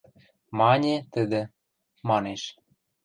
–Мане, 0.59 0.95
тӹдӹ,– 1.13 1.41
манеш. 2.09 2.41